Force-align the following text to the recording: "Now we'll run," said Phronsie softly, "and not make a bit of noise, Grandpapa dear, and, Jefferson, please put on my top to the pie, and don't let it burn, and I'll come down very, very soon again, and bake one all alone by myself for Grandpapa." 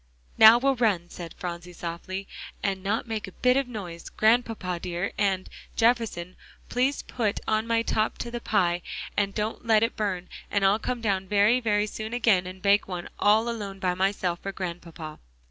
"Now 0.35 0.57
we'll 0.57 0.77
run," 0.77 1.11
said 1.11 1.35
Phronsie 1.37 1.73
softly, 1.73 2.27
"and 2.63 2.81
not 2.81 3.07
make 3.07 3.27
a 3.27 3.33
bit 3.33 3.55
of 3.55 3.67
noise, 3.67 4.09
Grandpapa 4.09 4.79
dear, 4.81 5.13
and, 5.15 5.47
Jefferson, 5.75 6.37
please 6.69 7.03
put 7.03 7.39
on 7.47 7.67
my 7.67 7.83
top 7.83 8.17
to 8.17 8.31
the 8.31 8.41
pie, 8.41 8.81
and 9.15 9.35
don't 9.35 9.63
let 9.67 9.83
it 9.83 9.95
burn, 9.95 10.27
and 10.49 10.65
I'll 10.65 10.79
come 10.79 11.01
down 11.01 11.27
very, 11.27 11.59
very 11.59 11.85
soon 11.85 12.13
again, 12.15 12.47
and 12.47 12.63
bake 12.63 12.87
one 12.87 13.09
all 13.19 13.47
alone 13.47 13.77
by 13.77 13.93
myself 13.93 14.39
for 14.39 14.51
Grandpapa." 14.51 15.19